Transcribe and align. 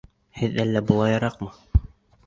Һеҙ 0.39 0.57
әллә 0.63 0.83
былайыраҡмы? 0.93 1.55